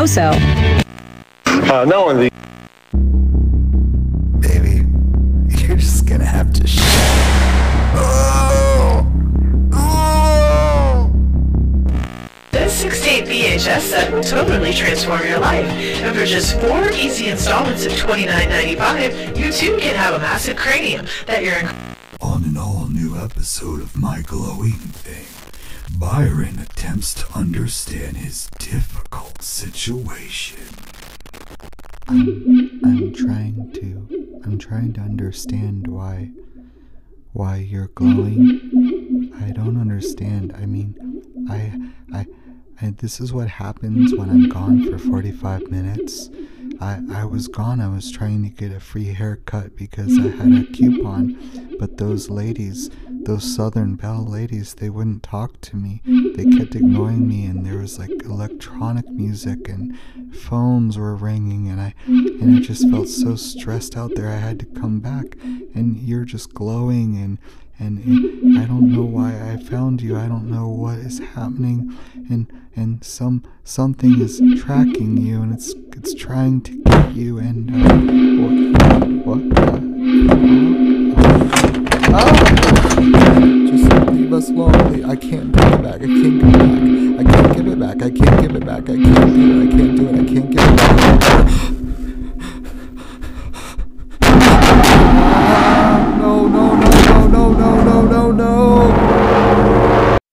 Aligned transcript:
Also, 0.00 0.30
Uh, 1.44 1.84
not 1.84 1.92
only 1.92 2.30
Baby, 4.40 4.86
you're 5.60 5.76
just 5.76 6.06
gonna 6.06 6.24
have 6.24 6.50
to 6.54 6.66
sh- 6.66 6.80
oh! 7.96 9.06
Oh! 9.74 11.10
This 12.50 12.72
68 12.72 13.26
VHS 13.26 13.82
set 13.82 14.10
will 14.10 14.22
totally 14.22 14.72
transform 14.72 15.20
your 15.28 15.38
life. 15.38 15.66
And 15.66 16.16
for 16.16 16.24
just 16.24 16.58
four 16.60 16.90
easy 16.92 17.28
installments 17.28 17.84
of 17.84 17.92
$29.95, 17.92 19.36
you 19.36 19.52
too 19.52 19.76
can 19.76 19.94
have 19.96 20.14
a 20.14 20.18
massive 20.18 20.56
cranium 20.56 21.04
that 21.26 21.44
you're 21.44 21.60
On 22.22 22.44
an 22.44 22.56
all 22.56 22.86
new 22.88 23.16
episode 23.16 23.80
of 23.80 23.96
My 23.96 24.20
Glowing 24.22 24.72
Thing, 24.72 25.26
Byron 25.98 26.58
attempts 26.58 27.14
to 27.14 27.38
understand 27.38 28.18
his 28.18 28.48
difficult 28.58 29.42
situation. 29.42 30.58
I'm, 32.08 32.80
I'm 32.84 33.12
trying 33.14 33.70
to. 33.72 34.40
I'm 34.44 34.58
trying 34.58 34.92
to 34.94 35.00
understand 35.00 35.86
why. 35.88 36.30
Why 37.32 37.56
you're 37.56 37.88
glowing. 37.88 39.32
I 39.40 39.50
don't 39.52 39.80
understand. 39.80 40.54
I 40.56 40.66
mean, 40.66 41.22
I. 41.48 42.18
I. 42.18 42.26
I 42.82 42.90
this 42.98 43.20
is 43.20 43.32
what 43.32 43.48
happens 43.48 44.14
when 44.14 44.30
I'm 44.30 44.48
gone 44.48 44.90
for 44.90 44.98
45 44.98 45.70
minutes. 45.70 46.28
I, 46.80 47.00
I 47.12 47.24
was 47.26 47.46
gone. 47.46 47.80
I 47.80 47.88
was 47.88 48.10
trying 48.10 48.42
to 48.42 48.48
get 48.48 48.72
a 48.72 48.80
free 48.80 49.12
haircut 49.12 49.76
because 49.76 50.18
I 50.18 50.28
had 50.28 50.52
a 50.52 50.64
coupon, 50.64 51.76
but 51.78 51.98
those 51.98 52.30
ladies, 52.30 52.90
those 53.06 53.44
Southern 53.54 53.96
Belle 53.96 54.24
ladies, 54.24 54.74
they 54.74 54.88
wouldn't 54.88 55.22
talk 55.22 55.60
to 55.60 55.76
me. 55.76 56.00
They 56.06 56.46
kept 56.46 56.74
ignoring 56.74 57.28
me, 57.28 57.44
and 57.44 57.66
there 57.66 57.78
was 57.78 57.98
like 57.98 58.10
electronic 58.24 59.08
music 59.10 59.68
and 59.68 59.98
phones 60.32 60.96
were 60.96 61.14
ringing, 61.14 61.68
and 61.68 61.80
I 61.80 61.94
and 62.06 62.56
I 62.56 62.60
just 62.60 62.88
felt 62.90 63.08
so 63.08 63.36
stressed 63.36 63.96
out 63.96 64.12
there. 64.14 64.28
I 64.28 64.36
had 64.36 64.58
to 64.60 64.66
come 64.66 65.00
back, 65.00 65.36
and 65.42 65.96
you're 65.98 66.24
just 66.24 66.54
glowing 66.54 67.16
and. 67.16 67.38
And 67.82 68.58
I 68.58 68.66
don't 68.66 68.92
know 68.92 69.04
why 69.04 69.30
I 69.50 69.56
found 69.56 70.02
you. 70.02 70.14
I 70.14 70.28
don't 70.28 70.50
know 70.50 70.68
what 70.68 70.98
is 70.98 71.18
happening, 71.18 71.96
and 72.28 72.46
and 72.76 73.02
some 73.02 73.42
something 73.64 74.20
is 74.20 74.42
tracking 74.60 75.16
you, 75.16 75.40
and 75.40 75.54
it's 75.54 75.72
it's 76.02 76.14
trying 76.14 76.62
to 76.62 76.72
get 76.82 77.14
you. 77.14 77.38
And 77.38 77.68
uh, 77.70 77.94
what 78.40 78.52
what? 79.26 79.42
Uh, 79.58 79.80
ah! 82.14 82.32
Just 83.68 83.86
leave 84.10 84.32
us 84.32 84.48
alone. 84.48 85.04
I 85.04 85.16
can't 85.16 85.52
give 85.52 85.72
it 85.72 85.82
back. 85.82 85.96
I 85.96 86.06
can't 86.06 86.40
give 86.40 86.56
it 86.56 86.78
back. 86.78 87.20
I 87.20 87.24
can't 87.30 87.56
give 87.56 87.66
it 87.66 87.78
back. 87.78 88.02
I 88.02 88.10
can't 88.10 88.40
give 88.40 88.56
it 88.56 88.66
back. 88.66 88.82
I 88.82 88.96
can't 88.96 89.34
do 89.34 89.60
it. 89.60 89.68
I 89.68 89.76
can't 89.76 89.96
do 89.96 90.08
it. 90.08 90.14
I 90.14 90.24
can't 90.24 90.50
give 90.50 90.60
it 90.60 90.89